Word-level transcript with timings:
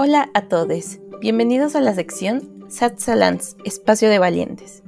Hola 0.00 0.30
a 0.32 0.42
todos, 0.42 1.00
bienvenidos 1.20 1.74
a 1.74 1.80
la 1.80 1.92
sección 1.92 2.64
Satsalans, 2.68 3.56
Espacio 3.64 4.08
de 4.08 4.20
Valientes. 4.20 4.84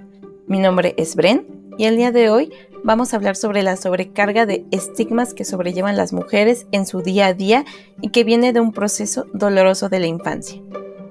Mi 0.46 0.60
nombre 0.60 0.94
es 0.98 1.16
Bren 1.16 1.48
y 1.76 1.86
el 1.86 1.96
día 1.96 2.12
de 2.12 2.30
hoy 2.30 2.52
vamos 2.84 3.12
a 3.12 3.16
hablar 3.16 3.34
sobre 3.34 3.64
la 3.64 3.76
sobrecarga 3.76 4.46
de 4.46 4.64
estigmas 4.70 5.34
que 5.34 5.44
sobrellevan 5.44 5.96
las 5.96 6.12
mujeres 6.12 6.68
en 6.70 6.86
su 6.86 7.02
día 7.02 7.26
a 7.26 7.34
día 7.34 7.64
y 8.00 8.10
que 8.10 8.22
viene 8.22 8.52
de 8.52 8.60
un 8.60 8.70
proceso 8.70 9.26
doloroso 9.34 9.88
de 9.88 9.98
la 9.98 10.06
infancia. 10.06 10.62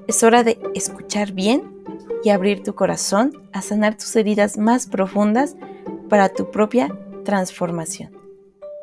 Es 0.08 0.24
hora 0.24 0.46
de 0.46 0.58
escuchar 0.74 1.34
bien 1.34 1.84
y 2.24 2.30
abrir 2.30 2.64
tu 2.64 2.76
corazón 2.76 3.34
a 3.52 3.62
sanar 3.62 3.98
tus 3.98 4.16
heridas 4.16 4.58
más 4.58 4.88
profundas 4.88 5.58
para 6.08 6.30
tu 6.30 6.52
propia 6.52 6.88
transformación. 7.26 8.18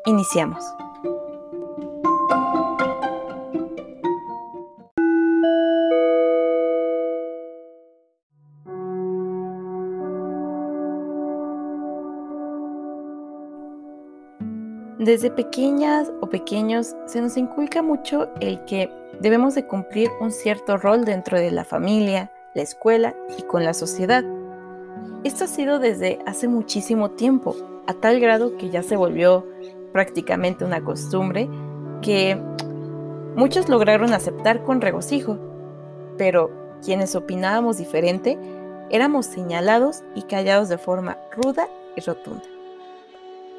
Iniciamos. 0.05 0.63
Desde 15.07 15.31
pequeñas 15.31 16.11
o 16.19 16.27
pequeños 16.27 16.93
se 17.05 17.21
nos 17.21 17.37
inculca 17.37 17.81
mucho 17.81 18.27
el 18.41 18.65
que 18.65 18.91
debemos 19.21 19.55
de 19.55 19.65
cumplir 19.65 20.09
un 20.19 20.33
cierto 20.33 20.75
rol 20.75 21.05
dentro 21.05 21.39
de 21.39 21.49
la 21.49 21.63
familia, 21.63 22.29
la 22.53 22.63
escuela 22.63 23.15
y 23.39 23.43
con 23.43 23.63
la 23.63 23.73
sociedad. 23.73 24.25
Esto 25.23 25.45
ha 25.45 25.47
sido 25.47 25.79
desde 25.79 26.19
hace 26.25 26.49
muchísimo 26.49 27.11
tiempo, 27.11 27.55
a 27.87 27.93
tal 27.93 28.19
grado 28.19 28.57
que 28.57 28.69
ya 28.69 28.83
se 28.83 28.97
volvió 28.97 29.47
prácticamente 29.93 30.65
una 30.65 30.83
costumbre 30.83 31.47
que 32.01 32.37
muchos 33.33 33.69
lograron 33.69 34.11
aceptar 34.11 34.61
con 34.65 34.81
regocijo, 34.81 35.39
pero 36.17 36.51
quienes 36.83 37.15
opinábamos 37.15 37.77
diferente 37.77 38.37
éramos 38.89 39.25
señalados 39.25 40.03
y 40.15 40.23
callados 40.23 40.67
de 40.67 40.77
forma 40.77 41.17
ruda 41.31 41.69
y 41.95 42.01
rotunda. 42.01 42.56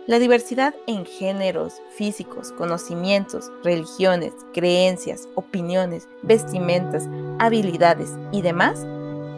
La 0.08 0.18
diversidad 0.18 0.74
en 0.86 1.04
géneros, 1.04 1.82
físicos, 1.90 2.52
conocimientos, 2.52 3.52
religiones, 3.62 4.32
creencias, 4.54 5.28
opiniones, 5.34 6.08
vestimentas, 6.22 7.06
habilidades 7.38 8.14
y 8.32 8.40
demás 8.40 8.86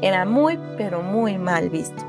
era 0.00 0.24
muy 0.24 0.60
pero 0.76 1.02
muy 1.02 1.38
mal 1.38 1.70
visto. 1.70 2.00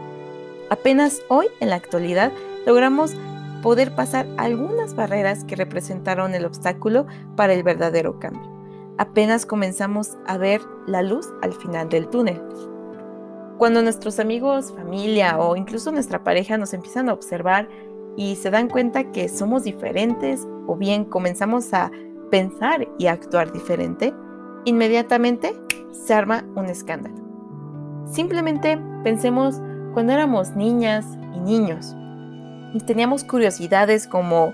Apenas 0.70 1.24
hoy, 1.28 1.48
en 1.60 1.72
la 1.72 1.78
actualidad, 1.78 2.32
logramos 2.68 3.16
poder 3.64 3.96
pasar 3.96 4.28
algunas 4.38 4.94
barreras 4.94 5.44
que 5.44 5.56
representaron 5.56 6.36
el 6.36 6.46
obstáculo 6.46 7.08
para 7.36 7.54
el 7.54 7.64
verdadero 7.64 8.20
cambio. 8.20 8.48
Apenas 9.00 9.48
comenzamos 9.48 10.20
a 10.28 10.38
ver 10.38 10.62
la 10.86 11.02
luz 11.02 11.28
al 11.42 11.54
final 11.54 11.90
del 11.90 12.08
túnel. 12.10 12.40
Cuando 13.58 13.82
nuestros 13.82 14.20
amigos, 14.20 14.72
familia 14.72 15.40
o 15.40 15.56
incluso 15.56 15.92
nuestra 15.92 16.24
pareja 16.24 16.58
nos 16.58 16.74
empiezan 16.74 17.10
a 17.10 17.14
observar 17.14 17.68
y 18.18 18.36
se 18.36 18.50
dan 18.50 18.70
cuenta 18.70 19.12
que 19.12 19.30
somos 19.30 19.64
diferentes 19.64 20.48
o 20.68 20.76
bien 20.76 21.06
comenzamos 21.06 21.74
a 21.74 21.92
pensar 22.30 22.88
y 22.98 23.08
actuar 23.08 23.52
diferente, 23.52 24.14
inmediatamente 24.66 25.54
se 25.92 26.14
arma 26.14 26.46
un 26.56 26.66
escándalo. 26.66 27.16
Simplemente 28.12 28.80
pensemos 29.04 29.62
cuando 29.94 30.14
éramos 30.14 30.56
niñas 30.56 31.06
y 31.36 31.40
niños 31.40 31.96
y 32.74 32.80
teníamos 32.80 33.24
curiosidades 33.24 34.08
como 34.08 34.54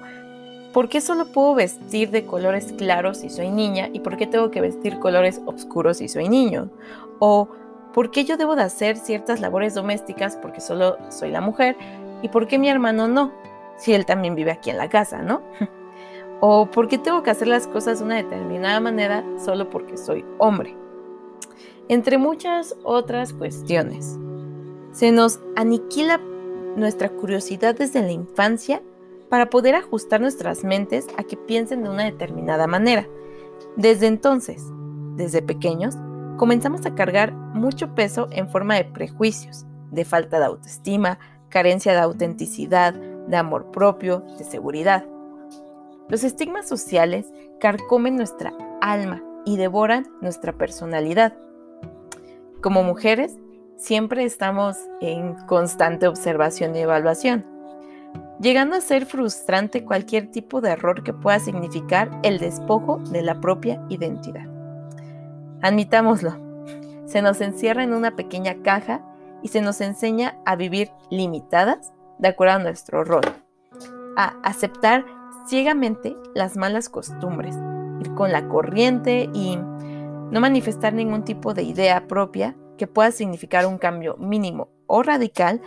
¿por 0.74 0.90
qué 0.90 1.02
solo 1.02 1.32
puedo 1.32 1.56
vestir 1.56 2.12
de 2.12 2.26
colores 2.26 2.74
claros 2.74 3.20
si 3.20 3.30
soy 3.30 3.50
niña 3.50 3.90
y 3.94 4.00
por 4.00 4.18
qué 4.18 4.28
tengo 4.28 4.52
que 4.52 4.62
vestir 4.62 5.00
colores 5.00 5.42
oscuros 5.46 5.98
si 5.98 6.08
soy 6.08 6.30
niño? 6.30 6.70
O 7.20 7.50
¿por 7.94 8.12
qué 8.12 8.26
yo 8.26 8.38
debo 8.38 8.56
de 8.56 8.64
hacer 8.64 8.98
ciertas 8.98 9.40
labores 9.40 9.74
domésticas 9.74 10.38
porque 10.38 10.62
solo 10.62 10.98
soy 11.10 11.32
la 11.32 11.42
mujer 11.42 11.76
y 12.22 12.30
por 12.30 12.48
qué 12.48 12.58
mi 12.58 12.70
hermano 12.70 13.08
no? 13.08 13.32
Si 13.78 13.94
él 13.94 14.06
también 14.06 14.36
vive 14.36 14.52
aquí 14.52 14.70
en 14.70 14.78
la 14.78 14.90
casa, 14.90 15.22
¿no? 15.22 15.42
o 16.42 16.70
por 16.70 16.88
qué 16.88 16.98
tengo 16.98 17.24
que 17.24 17.32
hacer 17.32 17.48
las 17.48 17.68
cosas 17.68 18.00
de 18.00 18.06
una 18.06 18.16
determinada 18.16 18.80
manera 18.80 19.24
solo 19.44 19.70
porque 19.70 19.98
soy 19.98 20.26
hombre. 20.38 20.76
Entre 21.90 22.18
muchas 22.18 22.76
otras 22.84 23.34
cuestiones. 23.34 24.20
Se 24.92 25.12
nos 25.12 25.40
aniquila 25.56 26.20
nuestra 26.76 27.10
curiosidad 27.10 27.76
desde 27.76 28.02
la 28.02 28.12
infancia 28.12 28.82
para 29.30 29.50
poder 29.50 29.76
ajustar 29.76 30.22
nuestras 30.22 30.64
mentes 30.64 31.08
a 31.18 31.24
que 31.24 31.38
piensen 31.38 31.84
de 31.84 31.90
una 31.90 32.04
determinada 32.04 32.68
manera. 32.68 33.08
Desde 33.76 34.08
entonces, 34.08 34.64
desde 35.16 35.42
pequeños, 35.42 35.96
comenzamos 36.38 36.86
a 36.86 36.96
cargar 36.96 37.34
mucho 37.34 37.94
peso 37.96 38.28
en 38.32 38.48
forma 38.50 38.76
de 38.76 38.86
prejuicios, 38.86 39.66
de 39.92 40.06
falta 40.06 40.40
de 40.40 40.46
autoestima, 40.46 41.20
carencia 41.50 41.94
de 41.94 42.00
autenticidad, 42.00 42.96
de 43.28 43.38
amor 43.38 43.72
propio, 43.72 44.24
de 44.38 44.44
seguridad. 44.44 45.06
Los 46.10 46.24
estigmas 46.24 46.68
sociales 46.68 47.28
carcomen 47.60 48.16
nuestra 48.16 48.54
alma 48.82 49.22
y 49.46 49.58
devoran 49.58 50.08
nuestra 50.22 50.54
personalidad. 50.54 51.34
Como 52.62 52.84
mujeres, 52.84 53.38
siempre 53.76 54.24
estamos 54.24 54.78
en 55.02 55.36
constante 55.46 56.08
observación 56.08 56.76
y 56.76 56.80
evaluación, 56.80 57.46
llegando 58.40 58.76
a 58.76 58.82
ser 58.82 59.06
frustrante 59.06 59.84
cualquier 59.84 60.32
tipo 60.32 60.62
de 60.62 60.72
error 60.72 61.04
que 61.04 61.14
pueda 61.14 61.40
significar 61.40 62.10
el 62.24 62.40
despojo 62.40 62.98
de 63.12 63.22
la 63.22 63.40
propia 63.40 63.84
identidad. 63.90 64.48
Admitámoslo, 65.62 66.36
se 67.06 67.22
nos 67.22 67.42
encierra 67.42 67.84
en 67.84 67.94
una 67.94 68.16
pequeña 68.16 68.62
caja 68.64 69.02
y 69.44 69.50
se 69.50 69.62
nos 69.62 69.82
enseña 69.82 70.38
a 70.46 70.56
vivir 70.56 70.90
limitadas 71.10 71.94
de 72.20 72.28
acuerdo 72.28 72.56
a 72.56 72.60
nuestro 72.60 73.04
rol, 73.04 73.24
a 74.16 74.36
aceptar 74.44 75.06
ciegamente 75.48 76.16
las 76.34 76.58
malas 76.58 76.90
costumbres, 76.90 77.56
ir 78.00 78.14
con 78.16 78.32
la 78.32 78.48
corriente 78.48 79.30
y 79.34 79.58
no 79.58 80.40
manifestar 80.42 80.94
ningún 80.94 81.24
tipo 81.24 81.54
de 81.54 81.64
idea 81.64 82.08
propia 82.08 82.56
que 82.78 82.88
pueda 82.88 83.12
significar 83.12 83.66
un 83.66 83.78
cambio 83.78 84.18
mínimo 84.18 84.70
o 84.88 85.04
radical 85.04 85.62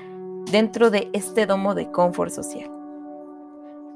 dentro 0.50 0.91
de 0.91 1.09
este 1.12 1.47
domo 1.47 1.75
de 1.75 1.91
confort 1.91 2.31
social. 2.31 2.71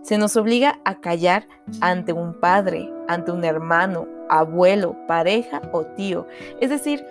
Se 0.02 0.18
nos 0.18 0.36
obliga 0.36 0.80
a 0.84 1.00
callar 1.00 1.46
ante 1.80 2.12
un 2.12 2.38
padre, 2.38 2.90
ante 3.08 3.32
un 3.32 3.44
hermano, 3.44 4.06
abuelo, 4.28 4.96
pareja 5.06 5.62
o 5.72 5.84
tío, 5.84 6.26
es 6.60 6.70
decir, 6.70 7.04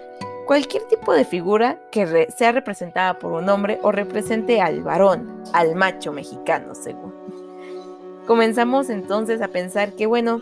cualquier 0.45 0.83
tipo 0.83 1.13
de 1.13 1.25
figura 1.25 1.79
que 1.91 2.27
sea 2.35 2.51
representada 2.51 3.19
por 3.19 3.31
un 3.33 3.49
hombre 3.49 3.79
o 3.81 3.91
represente 3.91 4.61
al 4.61 4.81
varón, 4.81 5.43
al 5.53 5.75
macho 5.75 6.11
mexicano, 6.11 6.75
según. 6.75 7.13
Comenzamos 8.27 8.89
entonces 8.89 9.41
a 9.41 9.49
pensar 9.49 9.93
que, 9.93 10.05
bueno, 10.05 10.39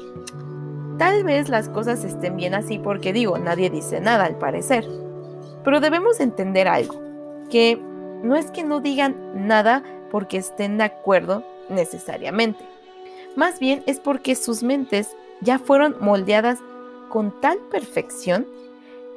tal 0.98 1.24
vez 1.24 1.50
las 1.50 1.68
cosas 1.70 2.04
estén 2.04 2.38
bien 2.38 2.54
así 2.54 2.78
porque 2.78 3.14
digo, 3.14 3.38
nadie 3.38 3.70
dice 3.70 4.00
nada 4.00 4.26
al 4.26 4.36
parecer. 4.36 4.88
Pero 5.64 5.80
debemos 5.80 6.20
entender 6.20 6.68
algo, 6.68 7.00
que 7.50 7.80
no 8.24 8.36
es 8.36 8.52
que 8.52 8.64
no 8.64 8.82
digan 8.82 9.16
nada 9.48 9.84
porque 10.12 10.38
estén 10.38 10.78
de 10.78 10.86
acuerdo 10.86 11.44
necesariamente. 11.70 12.64
Más 13.36 13.60
bien 13.60 13.84
es 13.88 14.00
porque 14.00 14.36
sus 14.36 14.62
mentes 14.62 15.16
ya 15.42 15.58
fueron 15.58 15.96
moldeadas 16.00 16.60
con 17.10 17.40
tal 17.42 17.58
perfección 17.72 18.46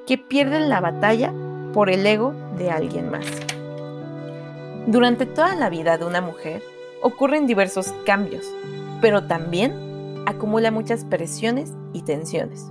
que 0.07 0.19
pierden 0.19 0.69
la 0.69 0.81
batalla 0.81 1.33
por 1.73 1.91
el 1.91 2.07
ego 2.07 2.35
de 2.57 2.71
alguien 2.71 3.11
más. 3.11 3.27
Durante 4.87 5.27
toda 5.27 5.55
la 5.57 5.71
vida 5.71 5.97
de 5.97 6.05
una 6.05 6.21
mujer 6.21 6.63
ocurren 7.03 7.47
diversos 7.47 7.95
cambios, 8.05 8.47
pero 9.01 9.25
también 9.25 9.73
acumula 10.27 10.71
muchas 10.71 11.05
presiones 11.05 11.73
y 11.93 12.03
tensiones. 12.03 12.71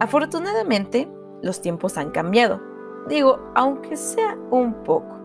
Afortunadamente, 0.00 1.08
los 1.42 1.60
tiempos 1.60 1.96
han 1.96 2.10
cambiado, 2.10 2.60
digo, 3.08 3.38
aunque 3.54 3.96
sea 3.96 4.36
un 4.50 4.74
poco, 4.84 5.16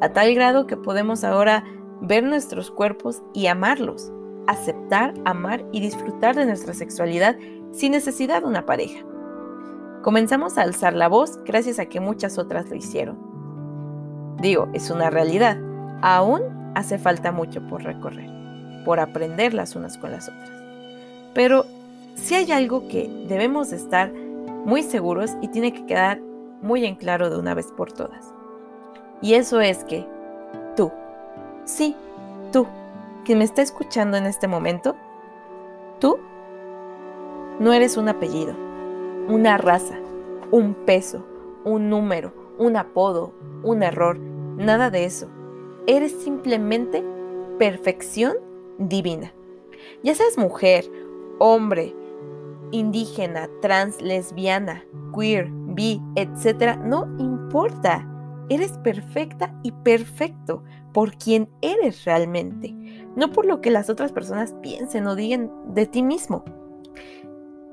a 0.00 0.08
tal 0.12 0.34
grado 0.34 0.66
que 0.66 0.76
podemos 0.76 1.24
ahora 1.24 1.64
ver 2.00 2.24
nuestros 2.24 2.70
cuerpos 2.70 3.22
y 3.32 3.46
amarlos, 3.46 4.12
aceptar, 4.46 5.14
amar 5.24 5.64
y 5.72 5.80
disfrutar 5.80 6.34
de 6.34 6.46
nuestra 6.46 6.74
sexualidad 6.74 7.36
sin 7.72 7.92
necesidad 7.92 8.42
de 8.42 8.48
una 8.48 8.66
pareja. 8.66 9.04
Comenzamos 10.04 10.58
a 10.58 10.62
alzar 10.62 10.92
la 10.92 11.08
voz 11.08 11.42
gracias 11.46 11.78
a 11.78 11.86
que 11.86 11.98
muchas 11.98 12.36
otras 12.36 12.68
lo 12.68 12.76
hicieron. 12.76 13.16
Digo, 14.38 14.68
es 14.74 14.90
una 14.90 15.08
realidad. 15.08 15.56
Aún 16.02 16.42
hace 16.74 16.98
falta 16.98 17.32
mucho 17.32 17.66
por 17.68 17.82
recorrer, 17.82 18.28
por 18.84 19.00
aprender 19.00 19.54
las 19.54 19.76
unas 19.76 19.96
con 19.96 20.12
las 20.12 20.28
otras. 20.28 20.50
Pero 21.32 21.64
si 22.16 22.34
hay 22.34 22.52
algo 22.52 22.86
que 22.86 23.08
debemos 23.28 23.72
estar 23.72 24.12
muy 24.12 24.82
seguros 24.82 25.30
y 25.40 25.48
tiene 25.48 25.72
que 25.72 25.86
quedar 25.86 26.20
muy 26.60 26.84
en 26.84 26.96
claro 26.96 27.30
de 27.30 27.38
una 27.38 27.54
vez 27.54 27.72
por 27.74 27.90
todas. 27.90 28.26
Y 29.22 29.32
eso 29.32 29.62
es 29.62 29.84
que 29.84 30.06
tú, 30.76 30.92
sí, 31.64 31.96
tú, 32.52 32.66
que 33.24 33.36
me 33.36 33.44
está 33.44 33.62
escuchando 33.62 34.18
en 34.18 34.26
este 34.26 34.48
momento, 34.48 34.96
tú 35.98 36.18
no 37.58 37.72
eres 37.72 37.96
un 37.96 38.10
apellido 38.10 38.63
una 39.28 39.58
raza, 39.58 39.98
un 40.50 40.74
peso, 40.74 41.24
un 41.64 41.88
número, 41.88 42.32
un 42.58 42.76
apodo, 42.76 43.32
un 43.62 43.82
error, 43.82 44.18
nada 44.18 44.90
de 44.90 45.04
eso. 45.04 45.28
Eres 45.86 46.12
simplemente 46.12 47.04
perfección 47.58 48.36
divina. 48.78 49.32
Ya 50.02 50.14
seas 50.14 50.38
mujer, 50.38 50.84
hombre, 51.38 51.94
indígena, 52.70 53.48
trans, 53.60 54.00
lesbiana, 54.00 54.84
queer, 55.14 55.48
bi, 55.50 56.00
etc., 56.16 56.76
no 56.82 57.06
importa. 57.18 58.08
Eres 58.48 58.72
perfecta 58.78 59.58
y 59.62 59.72
perfecto 59.72 60.62
por 60.92 61.16
quien 61.16 61.48
eres 61.62 62.04
realmente, 62.04 62.74
no 63.16 63.32
por 63.32 63.46
lo 63.46 63.60
que 63.60 63.70
las 63.70 63.88
otras 63.88 64.12
personas 64.12 64.54
piensen 64.62 65.06
o 65.06 65.16
digan 65.16 65.50
de 65.74 65.86
ti 65.86 66.02
mismo. 66.02 66.44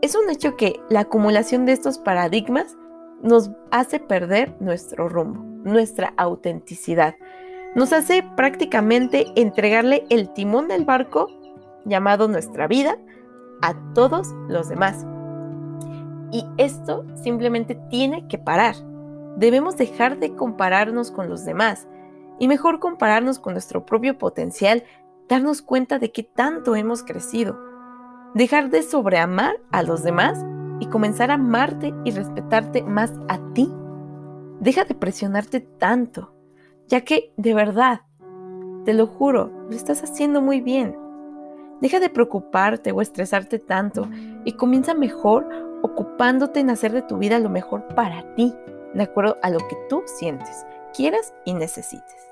Es 0.01 0.15
un 0.15 0.27
hecho 0.31 0.57
que 0.57 0.80
la 0.89 1.01
acumulación 1.01 1.65
de 1.65 1.74
estos 1.74 2.00
paradigmas 2.00 2.75
nos 3.21 3.51
hace 3.69 4.00
perder 4.00 4.56
nuestro 4.59 5.07
rumbo, 5.07 5.42
nuestra 5.63 6.15
autenticidad. 6.18 7.13
Nos 7.75 7.94
hace 7.94 8.24
prácticamente 8.36 9.27
entregarle 9.36 10.06
el 10.09 10.33
timón 10.33 10.68
del 10.68 10.86
barco 10.86 11.27
llamado 11.86 12.27
nuestra 12.27 12.68
vida 12.68 12.98
a 13.62 13.75
todos 13.94 14.30
los 14.50 14.69
demás. 14.69 15.06
Y 16.31 16.45
esto 16.57 17.06
simplemente 17.21 17.75
tiene 17.92 18.27
que 18.27 18.39
parar. 18.39 18.75
Debemos 19.38 19.77
dejar 19.77 20.18
de 20.18 20.36
compararnos 20.36 21.12
con 21.12 21.30
los 21.30 21.45
demás 21.45 21.88
y 22.39 22.48
mejor 22.48 22.80
compararnos 22.80 23.38
con 23.38 23.53
nuestro 23.53 23.86
propio 23.86 24.18
potencial, 24.18 24.83
darnos 25.30 25.62
cuenta 25.62 26.00
de 26.00 26.12
que 26.12 26.24
tanto 26.24 26.75
hemos 26.75 27.03
crecido. 27.03 27.70
Dejar 28.33 28.69
de 28.69 28.81
sobreamar 28.81 29.60
a 29.72 29.83
los 29.83 30.04
demás 30.04 30.45
y 30.80 30.86
comenzar 30.86 31.31
a 31.31 31.33
amarte 31.33 31.94
y 32.06 32.12
respetarte 32.12 32.81
más 32.81 33.12
a 33.28 33.38
ti. 33.54 33.69
Deja 34.62 34.86
de 34.86 34.95
presionarte 34.95 35.60
tanto, 35.60 36.33
ya 36.88 37.01
que 37.01 37.33
de 37.36 37.54
verdad, 37.54 38.01
te 38.86 38.94
lo 38.94 39.06
juro, 39.06 39.51
lo 39.69 39.75
estás 39.75 40.01
haciendo 40.04 40.42
muy 40.42 40.62
bien. 40.62 40.95
Deja 41.81 42.00
de 42.00 42.10
preocuparte 42.10 42.94
o 42.94 43.01
estresarte 43.01 43.60
tanto 43.60 44.07
y 44.45 44.54
comienza 44.54 44.94
mejor 44.94 45.50
ocupándote 45.81 46.62
en 46.62 46.69
hacer 46.69 46.94
de 46.94 47.01
tu 47.01 47.18
vida 47.18 47.38
lo 47.39 47.50
mejor 47.50 47.86
para 47.95 48.34
ti, 48.36 48.54
de 48.94 49.04
acuerdo 49.04 49.38
a 49.42 49.50
lo 49.50 49.60
que 49.60 49.75
tú 49.89 50.04
sientes, 50.06 50.66
quieras 50.95 51.34
y 51.44 51.54
necesites. 51.54 52.27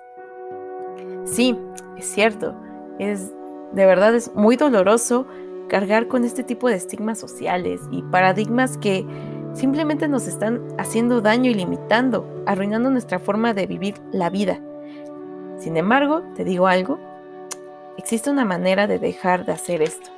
Sí, 1.25 1.59
es 1.97 2.05
cierto, 2.05 2.55
es 2.99 3.33
de 3.73 3.85
verdad 3.85 4.15
es 4.15 4.33
muy 4.33 4.55
doloroso 4.55 5.27
cargar 5.69 6.07
con 6.07 6.25
este 6.25 6.43
tipo 6.43 6.67
de 6.67 6.75
estigmas 6.75 7.17
sociales 7.17 7.79
y 7.91 8.01
paradigmas 8.03 8.77
que 8.77 9.05
simplemente 9.53 10.07
nos 10.09 10.27
están 10.27 10.61
haciendo 10.77 11.21
daño 11.21 11.49
y 11.49 11.53
limitando, 11.53 12.27
arruinando 12.45 12.89
nuestra 12.89 13.19
forma 13.19 13.53
de 13.53 13.67
vivir 13.67 13.95
la 14.11 14.29
vida. 14.29 14.59
Sin 15.57 15.77
embargo, 15.77 16.23
te 16.35 16.43
digo 16.43 16.67
algo, 16.67 16.99
existe 17.97 18.29
una 18.29 18.45
manera 18.45 18.87
de 18.87 18.99
dejar 18.99 19.45
de 19.45 19.53
hacer 19.53 19.81
esto. 19.81 20.09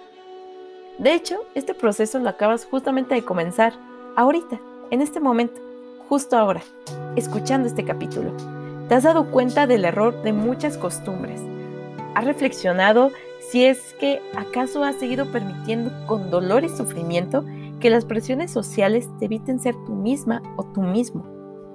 De 0.98 1.14
hecho, 1.14 1.42
este 1.56 1.74
proceso 1.74 2.20
lo 2.20 2.30
acabas 2.30 2.66
justamente 2.66 3.16
de 3.16 3.24
comenzar, 3.24 3.74
ahorita, 4.16 4.60
en 4.92 5.02
este 5.02 5.20
momento, 5.20 5.62
justo 6.10 6.38
ahora, 6.38 6.62
escuchando 7.16 7.68
este 7.68 7.84
capítulo. 7.84 8.32
Te 8.88 8.96
has 8.96 9.04
dado 9.04 9.32
cuenta 9.32 9.68
del 9.68 9.86
error 9.86 10.22
de 10.22 10.34
muchas 10.34 10.78
costumbres. 10.78 11.42
Has 12.14 12.26
reflexionado 12.26 13.10
si 13.42 13.66
es 13.66 13.96
que 14.00 14.22
acaso 14.36 14.84
has 14.84 14.98
seguido 14.98 15.26
permitiendo 15.32 15.92
con 16.06 16.30
dolor 16.30 16.64
y 16.64 16.70
sufrimiento 16.70 17.44
que 17.80 17.90
las 17.90 18.06
presiones 18.06 18.52
sociales 18.52 19.10
te 19.20 19.26
eviten 19.26 19.60
ser 19.60 19.76
tú 19.86 19.94
misma 19.94 20.42
o 20.58 20.64
tú 20.64 20.82
mismo. 20.84 21.26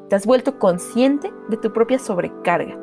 Te 0.09 0.15
has 0.15 0.25
vuelto 0.25 0.59
consciente 0.59 1.33
de 1.49 1.57
tu 1.57 1.73
propia 1.73 1.99
sobrecarga, 1.99 2.79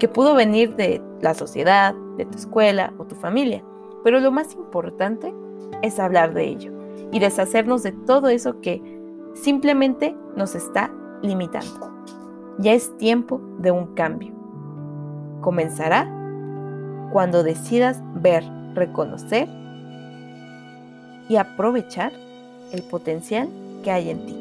que 0.00 0.08
pudo 0.08 0.34
venir 0.34 0.74
de 0.74 1.00
la 1.20 1.34
sociedad, 1.34 1.94
de 2.16 2.26
tu 2.26 2.36
escuela 2.36 2.92
o 2.98 3.04
tu 3.04 3.14
familia. 3.14 3.64
Pero 4.02 4.18
lo 4.18 4.32
más 4.32 4.54
importante 4.54 5.32
es 5.82 6.00
hablar 6.00 6.34
de 6.34 6.44
ello 6.48 6.72
y 7.12 7.20
deshacernos 7.20 7.84
de 7.84 7.92
todo 7.92 8.28
eso 8.28 8.60
que 8.60 8.82
simplemente 9.34 10.16
nos 10.36 10.56
está 10.56 10.92
limitando. 11.22 11.92
Ya 12.58 12.72
es 12.72 12.96
tiempo 12.98 13.40
de 13.58 13.70
un 13.70 13.94
cambio. 13.94 14.34
Comenzará 15.40 16.23
cuando 17.14 17.44
decidas 17.44 18.00
ver, 18.16 18.42
reconocer 18.74 19.46
y 21.28 21.36
aprovechar 21.36 22.12
el 22.72 22.82
potencial 22.82 23.48
que 23.84 23.92
hay 23.92 24.10
en 24.10 24.26
ti. 24.26 24.34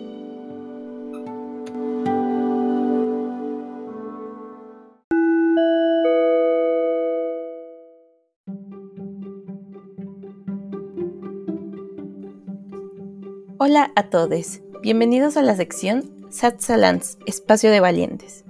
Hola 13.59 13.91
a 13.95 14.09
todos, 14.09 14.61
bienvenidos 14.81 15.37
a 15.37 15.43
la 15.43 15.55
sección 15.55 16.25
Satsalans, 16.31 17.19
Espacio 17.27 17.69
de 17.69 17.81
Valientes. 17.81 18.45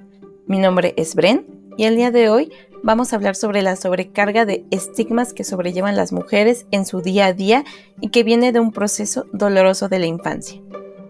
Mi 0.48 0.60
nombre 0.60 0.94
es 0.96 1.14
Bren 1.14 1.74
y 1.76 1.84
el 1.84 1.98
día 1.98 2.12
de 2.12 2.30
hoy 2.30 2.54
vamos 2.84 3.12
a 3.12 3.16
hablar 3.16 3.36
sobre 3.36 3.62
la 3.62 3.76
sobrecarga 3.76 4.46
de 4.46 4.66
estigmas 4.70 5.34
que 5.34 5.44
sobrellevan 5.44 5.96
las 5.96 6.12
mujeres 6.12 6.68
en 6.72 6.86
su 6.86 7.02
día 7.02 7.28
a 7.28 7.34
día 7.34 7.64
y 8.00 8.10
que 8.10 8.24
viene 8.24 8.52
de 8.52 8.60
un 8.60 8.72
proceso 8.72 9.26
doloroso 9.32 9.90
de 9.90 10.00
la 10.00 10.06
infancia. 10.06 10.62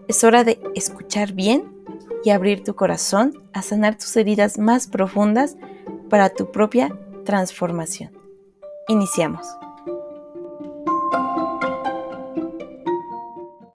Es 0.08 0.24
hora 0.24 0.44
de 0.44 0.62
escuchar 0.76 1.34
bien 1.34 1.74
y 2.24 2.30
abrir 2.30 2.64
tu 2.64 2.76
corazón 2.76 3.42
a 3.52 3.62
sanar 3.62 3.98
tus 3.98 4.16
heridas 4.16 4.58
más 4.58 4.88
profundas 4.88 5.58
para 6.10 6.30
tu 6.30 6.52
propia 6.52 6.96
transformación. 7.26 8.12
Iniciamos. 8.88 9.48